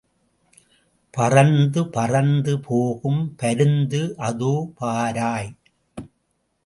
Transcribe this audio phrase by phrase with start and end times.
[1.13, 5.51] பறந்து பறந்து போகும் பருந்து அதோ பாராய்.